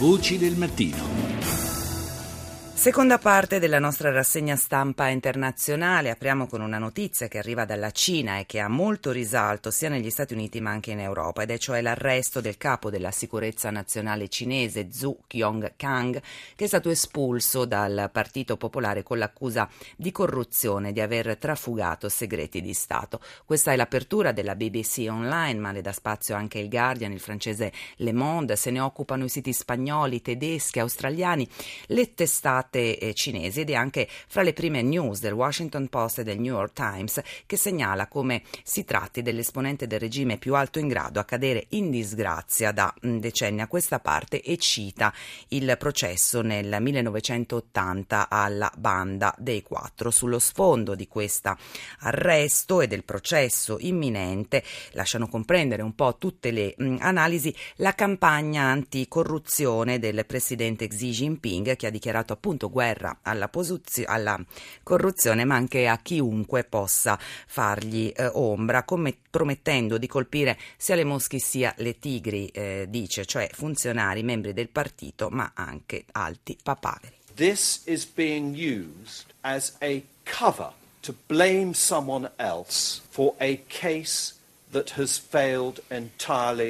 [0.00, 1.29] Voci del mattino.
[2.80, 8.38] Seconda parte della nostra rassegna stampa internazionale, apriamo con una notizia che arriva dalla Cina
[8.38, 11.58] e che ha molto risalto sia negli Stati Uniti ma anche in Europa ed è
[11.58, 16.22] cioè l'arresto del capo della sicurezza nazionale cinese Zhu Kyong-kang
[16.56, 22.62] che è stato espulso dal Partito Popolare con l'accusa di corruzione di aver trafugato segreti
[22.62, 23.20] di Stato.
[23.44, 27.74] Questa è l'apertura della BBC online ma ne dà spazio anche il Guardian, il francese
[27.96, 31.46] Le Monde, se ne occupano i siti spagnoli, tedeschi, australiani,
[31.88, 36.20] le testate testate eh, cinesi ed è anche fra le prime news del Washington Post
[36.20, 40.78] e del New York Times che segnala come si tratti dell'esponente del regime più alto
[40.78, 45.12] in grado a cadere in disgrazia da mm, decenni a questa parte e cita
[45.48, 50.10] il processo nel 1980 alla banda dei quattro.
[50.10, 51.56] Sullo sfondo di questo
[52.00, 54.62] arresto e del processo imminente
[54.92, 61.10] lasciano comprendere un po' tutte le mh, mm, analisi la campagna anticorruzione del presidente Xi
[61.10, 64.38] Jinping che ha dichiarato appunto appunto guerra alla, posuzio- alla
[64.82, 71.04] corruzione, ma anche a chiunque possa fargli eh, ombra, come promettendo di colpire sia le
[71.04, 77.16] mosche sia le tigri, eh, dice, cioè funzionari, membri del partito, ma anche alti papaveri.
[77.34, 84.34] This is being used as a cover to blame someone else for a case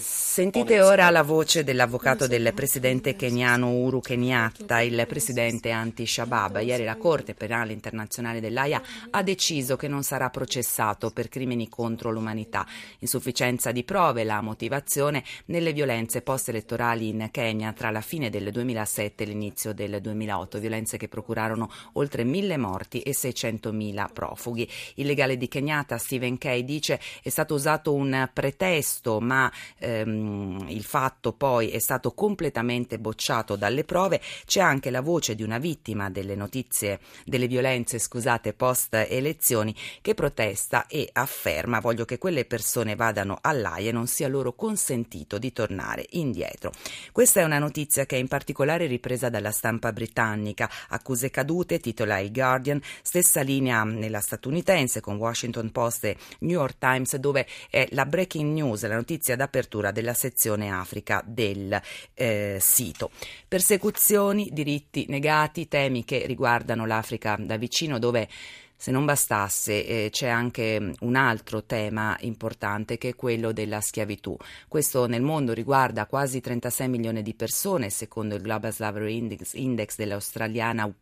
[0.00, 6.60] Sentite ora la voce dell'avvocato del presidente keniano Uhuru Kenyatta, il presidente anti-Shabaab.
[6.60, 12.10] Ieri la Corte Penale Internazionale dell'AIA ha deciso che non sarà processato per crimini contro
[12.10, 12.66] l'umanità.
[12.98, 19.22] Insufficienza di prove, la motivazione nelle violenze post-elettorali in Kenya tra la fine del 2007
[19.22, 24.68] e l'inizio del 2008, violenze che procurarono oltre mille morti e 600.000 profughi.
[24.96, 30.64] Il legale di Kenyatta, Stephen Kay, dice è stato usato stato un pretesto, ma ehm,
[30.68, 34.20] il fatto poi è stato completamente bocciato dalle prove.
[34.46, 40.14] C'è anche la voce di una vittima delle notizie, delle violenze, scusate, post elezioni, che
[40.14, 45.52] protesta e afferma voglio che quelle persone vadano all'AIA e non sia loro consentito di
[45.52, 46.72] tornare indietro.
[47.12, 50.70] Questa è una notizia che è in particolare ripresa dalla stampa britannica.
[50.88, 56.78] Accuse cadute, titola il Guardian, stessa linea nella statunitense con Washington Post e New York
[56.78, 61.76] Times dove è la breaking news, la notizia d'apertura della sezione Africa del
[62.14, 63.10] eh, sito.
[63.48, 68.28] Persecuzioni, diritti negati, temi che riguardano l'Africa da vicino dove
[68.76, 74.36] se non bastasse, eh, c'è anche un altro tema importante che è quello della schiavitù.
[74.68, 79.96] Questo nel mondo riguarda quasi 36 milioni di persone, secondo il Global Slavery Index, Index
[79.96, 80.92] dell'australiana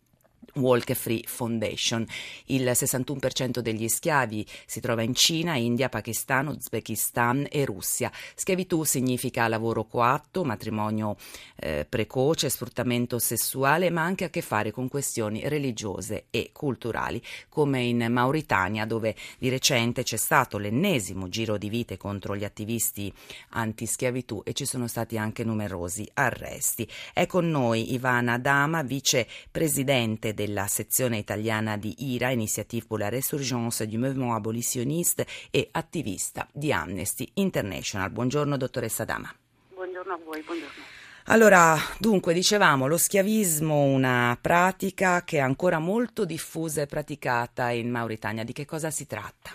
[0.55, 2.07] Walk Free Foundation.
[2.47, 8.11] Il 61% degli schiavi si trova in Cina, India, Pakistan, Uzbekistan e Russia.
[8.35, 11.17] Schiavitù significa lavoro coatto, matrimonio
[11.57, 17.83] eh, precoce, sfruttamento sessuale, ma anche a che fare con questioni religiose e culturali, come
[17.83, 23.13] in Mauritania, dove di recente c'è stato l'ennesimo giro di vite contro gli attivisti
[23.51, 26.89] anti-schiavitù e ci sono stati anche numerosi arresti.
[27.13, 33.87] È con noi Ivana Dama, vicepresidente della sezione italiana di IRA, Initiative pour la Resurgence
[33.87, 38.11] du Mouvement Abolitionniste e attivista di Amnesty International.
[38.11, 39.33] Buongiorno dottoressa Dama.
[39.75, 40.83] Buongiorno a voi, buongiorno.
[41.27, 47.91] Allora, dunque, dicevamo, lo schiavismo, una pratica che è ancora molto diffusa e praticata in
[47.91, 48.43] Mauritania.
[48.43, 49.51] Di che cosa si tratta?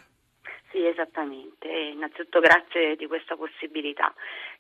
[0.72, 1.68] Sì, esattamente.
[1.68, 4.14] Innanzitutto grazie di questa possibilità.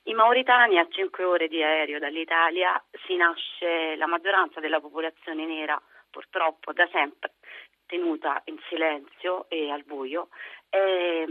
[0.03, 5.81] In Mauritania, a 5 ore di aereo dall'Italia, si nasce la maggioranza della popolazione nera
[6.09, 7.33] purtroppo da sempre
[7.85, 10.29] tenuta in silenzio e al buio
[10.69, 11.25] è,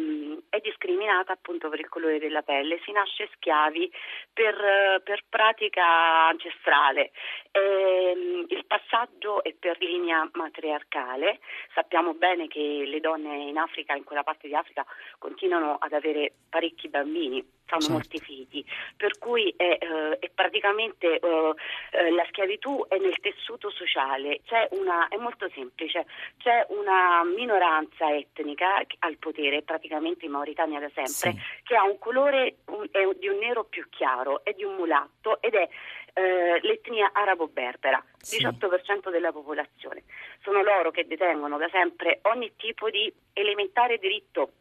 [0.48, 3.90] è, discriminata appunto per il colore della pelle, si nasce schiavi
[4.32, 7.10] per, per pratica ancestrale.
[7.50, 11.40] E, il passaggio è per linea matriarcale,
[11.74, 14.84] sappiamo bene che le donne in Africa, in quella parte di Africa,
[15.18, 17.92] continuano ad avere parecchi bambini, fanno certo.
[17.92, 18.64] molti figli,
[18.96, 21.54] per cui è, eh, è praticamente eh,
[21.90, 24.40] eh, la schiavitù è nel tessuto sociale,
[24.70, 26.06] una, è molto semplice,
[26.38, 29.34] c'è una minoranza etnica al potere,
[29.64, 31.62] praticamente in Mauritania da sempre, sì.
[31.62, 32.88] che ha un colore un,
[33.18, 35.68] di un nero più chiaro, è di un mulatto ed è
[36.14, 38.44] eh, l'etnia arabo-berbera, sì.
[38.44, 40.04] 18% della popolazione.
[40.42, 44.52] Sono loro che detengono da sempre ogni tipo di elementare diritto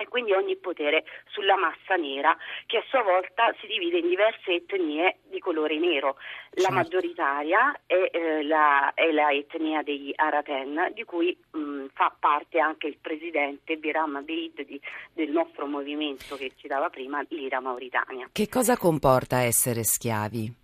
[0.00, 2.36] e quindi ogni potere sulla massa nera
[2.66, 6.16] che a sua volta si divide in diverse etnie di colore nero.
[6.52, 6.74] La certo.
[6.74, 12.86] maggioritaria è, eh, la, è, la, etnia degli Araten di cui mh, fa parte anche
[12.86, 14.80] il presidente Biram Abeid di,
[15.12, 18.28] del nostro movimento che citava prima, l'Ira Mauritania.
[18.32, 20.60] Che cosa comporta essere schiavi?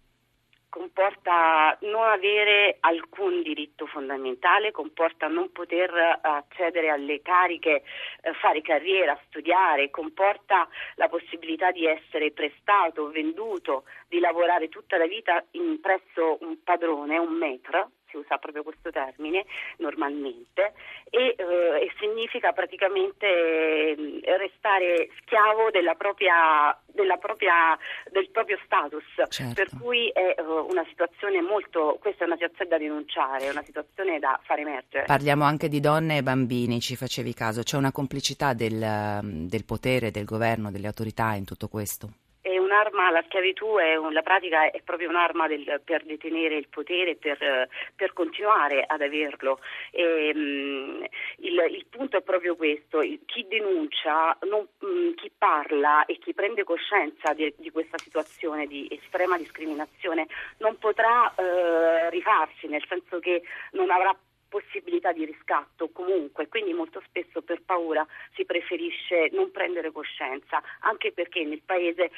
[0.77, 7.83] Comporta non avere alcun diritto fondamentale, comporta non poter eh, accedere alle cariche,
[8.21, 15.07] eh, fare carriera, studiare, comporta la possibilità di essere prestato, venduto, di lavorare tutta la
[15.07, 15.43] vita
[15.81, 19.45] presso un padrone, un metro, si usa proprio questo termine
[19.79, 20.73] normalmente,
[21.11, 27.79] e, eh, e significa praticamente eh, restare schiavo della propria, della propria,
[28.11, 29.55] del proprio status, certo.
[29.55, 33.63] per cui è uh, una situazione molto, questa è una situazione da denunciare, è una
[33.63, 35.05] situazione da far emergere.
[35.07, 40.11] Parliamo anche di donne e bambini, ci facevi caso, c'è una complicità del, del potere,
[40.11, 42.25] del governo, delle autorità in tutto questo?
[42.67, 47.17] Un'arma, la schiavitù è un, la pratica è proprio un'arma del, per detenere il potere,
[47.17, 49.61] per, per continuare ad averlo.
[49.91, 51.07] E, um,
[51.39, 56.65] il, il, punto è proprio questo, chi denuncia, non, um, chi parla e chi prende
[56.65, 60.27] coscienza di, di, questa situazione di estrema discriminazione
[60.59, 63.43] non potrà uh, rifarsi, nel senso che
[63.73, 64.15] non avrà
[64.49, 67.16] possibilità di riscatto comunque, quindi molto spesso
[67.67, 72.11] paura si preferisce non prendere coscienza, anche perché nel paese eh,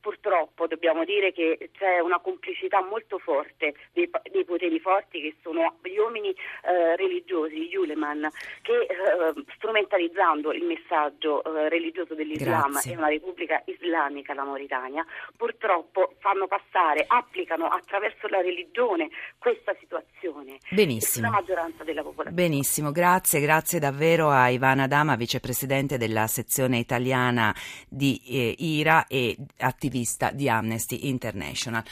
[0.00, 5.78] purtroppo dobbiamo dire che c'è una complicità molto forte dei, dei poteri forti che sono
[5.82, 8.28] gli uomini eh, religiosi, gli uleman,
[8.62, 15.04] che eh, strumentalizzando il messaggio eh, religioso dell'Islam e una repubblica islamica, la Mauritania,
[15.36, 20.58] purtroppo fanno passare, applicano attraverso la religione questa situazione.
[20.70, 21.26] Benissimo.
[21.26, 22.42] La maggioranza della popolazione.
[22.42, 27.54] Benissimo, grazie, grazie davvero a Ivana Dama, vicepresidente della sezione italiana
[27.88, 31.82] di eh, IRA e attivista di Amnesty International.